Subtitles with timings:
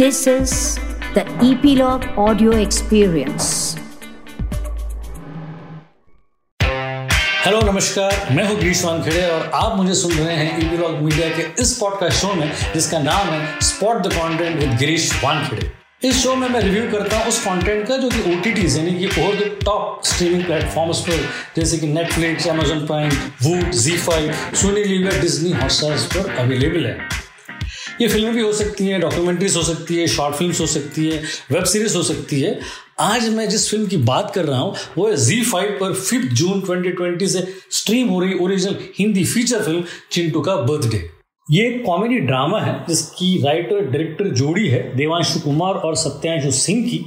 [0.00, 0.52] This is
[1.14, 3.48] the Epilogue Audio Experience.
[7.44, 11.62] Hello नमस्कार। मैं हूँ गिरीश वानखेड़े और आप मुझे सुन रहे हैं ईपीलॉग मीडिया के
[11.62, 15.70] इस पॉडकास्ट शो में, जिसका नाम है spot the content with Girish Wankhede.
[16.08, 18.98] इस शो में मैं रिव्यू करता हूँ उस कंटेंट का, जो कि ओ टी यानी
[18.98, 23.10] कि over the top streaming platforms पर, जैसे कि Netflix Amazon Prime
[23.42, 27.19] Voot Zee five Sony Liv Disney Hotstars पर अवेलेबल है।
[28.00, 31.22] ये फ़िल्में भी हो सकती हैं डॉक्यूमेंट्रीज हो सकती है शॉर्ट फ़िल्म हो सकती है
[31.52, 32.58] वेब सीरीज़ हो सकती है।
[33.00, 36.32] आज मैं जिस फ़िल्म की बात कर रहा हूँ, वो है जी फाइव पर फिफ्थ
[36.34, 41.08] जून 2020 से स्ट्रीम हो रही original Hindi feature film Chintu का बर्थडे
[41.48, 46.84] ये एक कॉमेडी ड्रामा है, जिसकी राइटर डायरेक्टर जोड़ी है, देवांशु कुमार और सत्यांशु सिंह
[46.84, 47.04] की।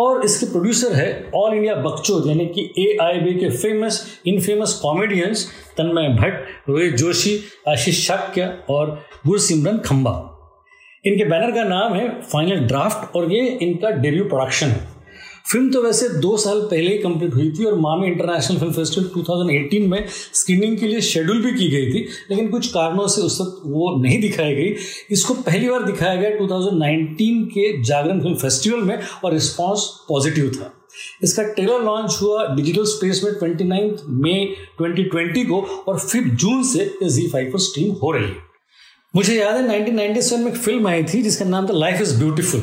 [0.00, 4.40] और इसके प्रोड्यूसर है ऑल इंडिया बकचोद यानी कि ए आई बी के famous in
[4.40, 5.46] famous comedians
[5.78, 10.16] Tanmay Bhatt, Rohit Joshi, Ashish Shakya और गुरसिमरन खम्बा
[11.04, 14.99] इनके बैनर का नाम है फाइनल ड्राफ्ट और ये इनका डेब्यू प्रोडक्शन है।
[15.46, 19.06] फ़िल्म तो वैसे दो साल पहले ही कंप्लीट हुई थी और मामी इंटरनेशनल फ़िल्म फेस्टिवल
[19.16, 23.40] 2018 में स्क्रीनिंग के लिए शेड्यूल भी की गई थी, लेकिन कुछ कारणों से उस
[23.40, 24.74] वक्त वो नहीं दिखाई गई।
[25.10, 30.72] इसको पहली बार दिखाया गया 2019 के जागरण फ़िल्म फेस्टिवल में और रिस्पॉन्स पॉजिटिव था।
[31.22, 36.90] इसका ट्रेलर लॉन्च हुआ डिजिटल स्पेस में ट्वेंटी मई 2020 को और फिफ्थ जून से
[37.04, 38.36] जी फाइव पर स्ट्रीम हो रही है।
[39.14, 42.60] मुझे याद है 1997 में एक फ़िल्म आई थी जिसका नाम था लाइफ इज़ ब्यूटीफुल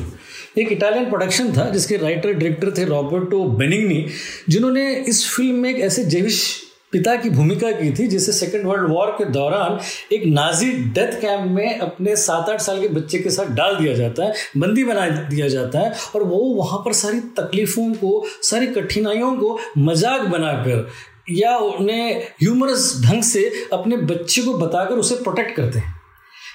[0.58, 4.06] एक इटालियन प्रोडक्शन था, जिसके राइटर डायरेक्टर थे रॉबर्टो बेनिंगनी
[4.50, 6.46] जिन्होंने इस फ़िल्म में एक ऐसे जेविश
[6.92, 9.80] पिता की भूमिका की थी, जिसे सेकेंड वर्ल्ड वॉर के दौरान
[10.14, 13.94] एक नाजी डेथ कैंप में अपने सात आठ साल के बच्चे के साथ डाल दिया
[13.94, 18.68] जाता है, बंदी बना दिया जाता है, और वो वहाँ पर सारी तकलीफ़ों को, सारी
[18.68, 20.88] कठिनाइयों को मज़ाक बनाकर
[21.32, 25.96] या उन्हें ह्यूमरस ढंग से अपने बच्चे को बताकर उसे प्रोटेक्ट करते हैं।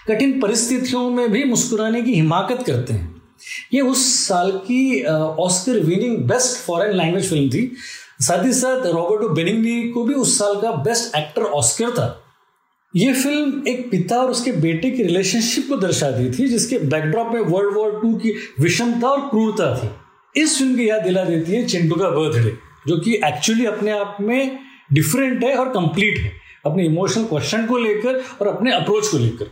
[0.08, 3.11] कठिन परिस्थितियों में भी मुस्कुराने की हिमाकत करते हैं।
[3.74, 7.70] ये उस साल की Oscar winning best foreign language film थी।
[8.20, 12.18] साथ ही साथ रॉबर्टो बेनिंगनी को भी उस साल का बेस्ट एक्टर ऑस्कर था।
[12.94, 17.40] ये फ़िल्म एक पिता और उसके बेटे की रिलेशनशिप को दर्शाती थी, जिसके बैकड्रॉप में
[17.42, 19.88] वर्ल्ड वॉर टू की विषमता और क्रूरता थी।
[20.34, 22.52] इस फ़िल्म की याद दिला देती है चिंटू का बर्थडे
[22.88, 24.58] जो कि एक्चुअली अपने आप में
[24.92, 26.32] डिफरेंट है और कंप्लीट है।
[26.66, 29.50] अपने इमोशनल क्वेश्चन को लेकर और अपने अप्रोच को लेकर।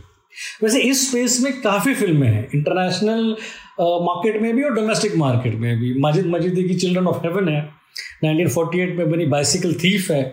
[0.63, 3.35] वैसे इस स्पेस में काफ़ी फ़िल्में हैं। इंटरनेशनल
[3.81, 7.61] मार्केट में भी और डोमेस्टिक मार्केट में भी। माजिद मजिदी की चिल्ड्रन ऑफ़ हेवन है।
[8.23, 10.23] 1948 में बनी बाइसिकल थीफ है।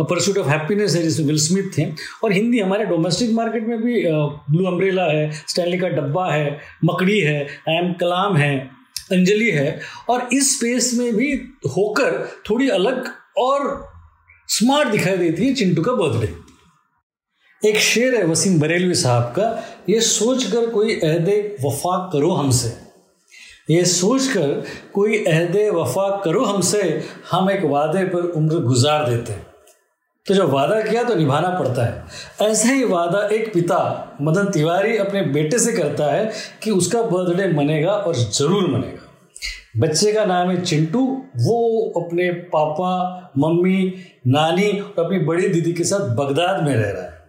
[0.00, 1.84] परसूट ऑफ़ हैप्पीनेस है जिसमें विल स्मिथ थे।
[2.24, 4.02] और हिंदी हमारे डोमेस्टिक मार्केट में भी
[4.50, 8.70] ब्लू अम्ब्रेला है स्टैनली का डब्बा है, मकड़ी है आई एम कलाम है,
[9.12, 11.32] अंजलि है। और इस स्पेस में भी
[11.76, 13.04] होकर थोड़ी अलग
[13.38, 13.88] और
[14.48, 16.34] स्मार्ट दिखाई देती है चिंटू का बर्थडे
[17.68, 21.28] एक शेर है वसीम बरेलवी साहब का, ये सोच कर कोई अहद
[21.64, 22.83] वफा करो हमसे।
[23.68, 29.32] ये सोच कर कोई अहद वफा करो हमसे, हम एक वादे पर उम्र गुजार देते
[29.32, 29.46] हैं।
[30.26, 33.78] तो जब वादा किया तो निभाना पड़ता है। ऐसा ही वादा एक पिता
[34.22, 36.30] मदन तिवारी अपने बेटे से करता है
[36.62, 41.04] कि उसका बर्थडे मनेगा और ज़रूर मनेगा। बच्चे का नाम है चिंटू।
[41.36, 43.94] वो अपने पापा, मम्मी,
[44.26, 47.23] नानी और अपनी बड़ी दीदी के साथ बगदाद में रह रहा है।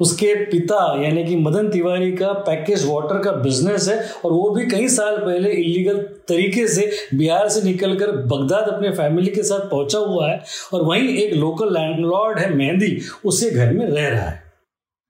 [0.00, 4.66] उसके पिता, यानी कि मदन तिवारी का पैकेज वाटर का बिज़नेस है और वो भी
[4.66, 5.98] कई साल पहले इलीगल
[6.28, 10.40] तरीके से बिहार से निकलकर बगदाद अपने फैमिली के साथ पहुँचा हुआ है
[10.74, 14.44] और वहीं एक लोकल लैंडलॉर्ड है मेहंदी, उसे घर में रह रहा है।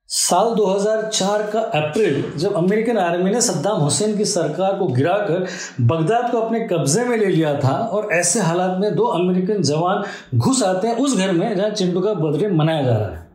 [0.09, 5.47] साल 2004 का अप्रैल, जब अमेरिकन आर्मी ने सद्दाम हुसैन की सरकार को गिराकर
[5.81, 10.05] बगदाद को अपने कब्जे में ले लिया था और ऐसे हालात में दो अमेरिकन जवान
[10.39, 13.26] घुस आते हैं उस घर में जहाँ चिंटू का बर्थडे मनाया जा रहा है।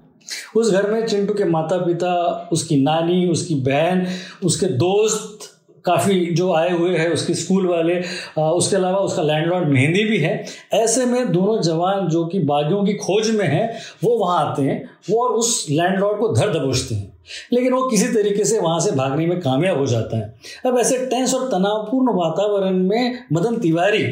[0.56, 4.08] उस घर में चिंटू के माता पिता उसकी नानी, उसकी बहन,
[4.46, 5.48] उसके दोस्त
[5.86, 8.00] काफ़ी जो आए हुए हैं, उसके स्कूल वाले
[8.42, 12.94] उसके अलावा उसका लैंडलॉर्ड मेहंदी भी है। ऐसे में दोनों जवान जो कि बागियों की
[12.94, 13.74] खोज में हैं,
[14.04, 17.14] वो वहाँ आते हैं, वो और उस लैंडलॉर्ड को धर दबोचते हैं।
[17.54, 20.98] लेकिन वो किसी तरीके से वहाँ से भागने में कामयाब हो जाता है। अब ऐसे
[21.06, 24.04] टेंस और तनावपूर्ण वातावरण में मदन तिवारी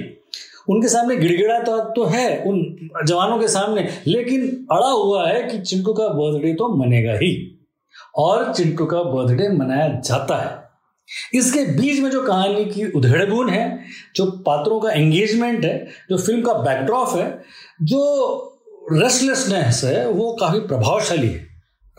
[0.69, 5.61] उनके सामने गिड़गिड़ा तो, तो है उन जवानों के सामने लेकिन अड़ा हुआ है कि
[5.61, 7.55] चिंटू का बर्थडे तो मनेगा ही।
[8.15, 13.79] और चिंटू का बर्थडे मनाया जाता है। इसके बीच में जो कहानी की उधेड़बून है
[14.15, 17.41] जो पात्रों का एंगेजमेंट है जो फ़िल्म का बैकड्रॉप है
[17.83, 18.01] जो
[18.93, 21.47] रेस्टलेसनेस है वो काफ़ी प्रभावशाली है।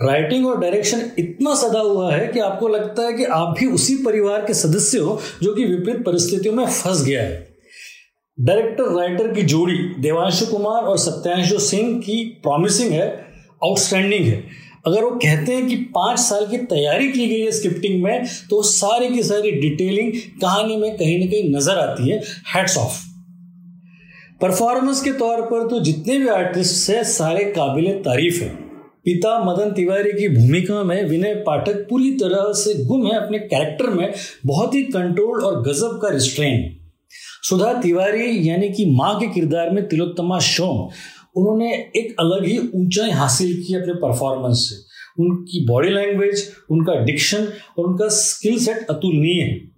[0.02, 3.96] राइटिंग और डायरेक्शन इतना सदा हुआ है कि आपको लगता है कि आप भी उसी
[3.96, 7.49] परिवार के सदस्य हो जो कि विपरीत परिस्थितियों में फंस गया है।
[8.40, 13.08] डायरेक्टर राइटर की जोड़ी देवांशु कुमार और सत्यांशु सिंह की प्रॉमिसिंग है
[13.64, 14.42] आउटस्टैंडिंग है।
[14.86, 18.62] अगर वो कहते हैं कि पाँच साल की तैयारी की गई है स्क्रिप्टिंग में तो
[18.62, 22.20] सारी की सारी डिटेलिंग कहानी में कहीं ना कहीं नज़र आती है
[22.54, 22.98] हेड्स ऑफ़
[24.40, 28.54] परफॉर्मेंस के तौर पर तो जितने भी आर्टिस्ट हैं, सारे काबिल तारीफ़ हैं।
[29.04, 33.90] पिता मदन तिवारी की भूमिका में विनय पाठक पूरी तरह से गुम है अपने कैरेक्टर
[33.90, 34.12] में,
[34.46, 36.76] बहुत ही कंट्रोल और गजब का रिस्ट्रेन
[37.42, 40.88] सुधा तिवारी यानी कि माँ के किरदार में तिलोत्तमा शोम,
[41.36, 44.90] उन्होंने एक अलग ही ऊंचाई हासिल की अपने परफॉर्मेंस से।
[45.22, 47.48] उनकी बॉडी लैंग्वेज उनका डिक्शन
[47.78, 49.70] और उनका स्किल सेट अतुलनीय है।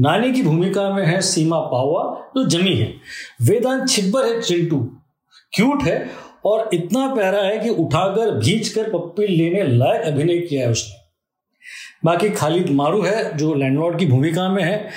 [0.00, 2.94] नानी की भूमिका में है सीमा पावा, जो जमी है।
[3.42, 4.78] वेदांत छिब्बर है चिंटू।
[5.54, 6.10] क्यूट है
[6.44, 11.00] और इतना प्यारा है कि उठाकर भींच कर पप्पी लेने लायक अभिनय किया है उसने।
[12.04, 14.90] बाकी खालिद मारू है, जो लैंडलॉर्ड की भूमिका में है।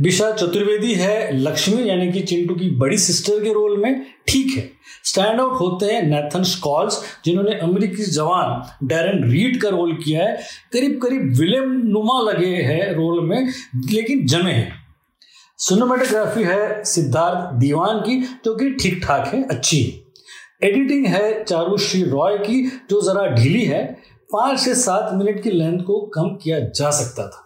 [0.00, 4.70] बिशा चतुर्वेदी है लक्ष्मी, यानी कि चिंटू की बड़ी सिस्टर के रोल में ठीक है।
[5.04, 10.36] स्टैंड आउट होते हैं नेथन स्कॉल्स जिन्होंने अमेरिकी जवान डैरन रीड का रोल किया है।
[10.72, 13.52] करीब करीब विलियम नुमा लगे हैं रोल में,
[13.92, 14.72] लेकिन जमे हैं।
[15.58, 19.78] सिनेमाटोग्राफी है सिद्धार्थ दीवान की, जो कि ठीक ठाक है, अच्छी
[20.64, 23.84] एडिटिंग है चारुश्री रॉय की, जो जरा ढीली है।
[24.32, 27.42] पाँच से सात मिनट की लेंथ को कम किया जा सकता था।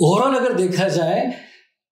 [0.00, 1.32] ओवरऑल अगर देखा जाए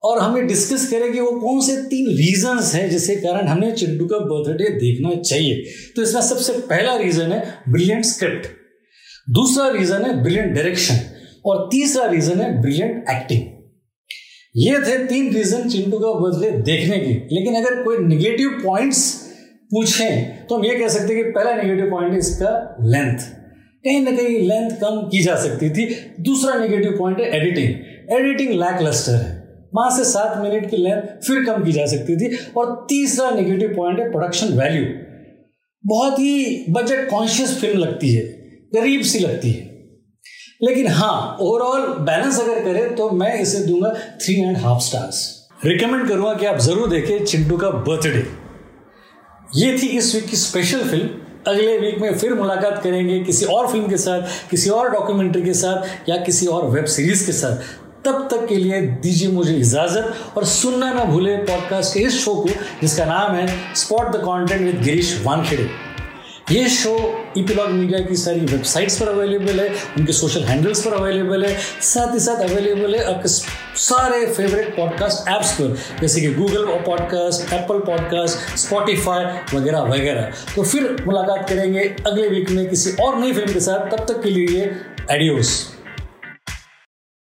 [0.03, 4.07] और हमें डिस्कस करें कि वो कौन से तीन रीजंस हैं जिसके कारण हमें चिंटू
[4.07, 5.63] का बर्थडे देखना चाहिए।
[5.97, 8.47] तो इसमें सबसे पहला रीजन है ब्रिलियंट स्क्रिप्ट
[9.31, 11.01] दूसरा रीजन है ब्रिलियंट डायरेक्शन
[11.47, 13.43] और तीसरा रीजन है ब्रिलियंट एक्टिंग
[14.57, 19.03] ये थे तीन रीजन चिंटू का बर्थडे देखने के। लेकिन अगर कोई निगेटिव पॉइंट्स
[19.71, 22.51] पूछें तो हम ये कह सकते हैं कि पहला नेगेटिव पॉइंट है इसका
[22.87, 23.19] लेंथ
[23.85, 25.87] कहीं ना कहीं लेंथ कम की जा सकती थी।
[26.23, 29.40] दूसरा निगेटिव पॉइंट है एडिटिंग एडिटिंग लैक लस्टर है।
[29.73, 33.75] पाँच से सात मिनट की लेंथ फिर कम की जा सकती थी। और तीसरा नेगेटिव
[33.77, 34.85] पॉइंट है प्रोडक्शन वैल्यू
[35.85, 38.23] बहुत ही बजट कॉन्शियस फ़िल्म लगती है,
[38.75, 39.69] गरीब सी लगती है।
[40.63, 45.27] लेकिन हाँ ओवरऑल बैलेंस अगर करें तो मैं इसे दूँगा three and half stars
[45.65, 48.27] recommend करूँगा कि आप ज़रूर देखें चिंटू का बर्थडे
[49.57, 51.09] ये थी इस वीक की स्पेशल फ़िल्म
[51.47, 55.55] अगले वीक में फिर मुलाकात करेंगे किसी और फ़िल्म के साथ, किसी और डॉक्यूमेंट्री के
[55.55, 60.37] साथ या किसी और वेब सीरीज़ के साथ। तब तक के लिए दीजिए मुझे इजाज़त
[60.37, 62.49] और सुनना ना भूले पॉडकास्ट के इस शो को,
[62.81, 65.69] जिसका नाम है spot the content with Girish Wankhede
[66.51, 66.93] ये शो
[67.39, 69.69] ईपीलॉग मीडिया की सारी वेबसाइट्स पर अवेलेबल है,
[69.99, 75.29] उनके सोशल हैंडल्स पर अवेलेबल है, साथ ही साथ अवेलेबल है आपके सारे फेवरेट पॉडकास्ट
[75.29, 79.25] ऐप्स पर, जैसे कि Google podcast Apple podcast Spotify
[79.57, 83.91] वगैरह वगैरह। तो फिर मुलाकात करेंगे अगले वीक में किसी और नई फ़िल्म के साथ,
[83.91, 84.65] तब तक के लिए
[85.11, 85.77] एडियोस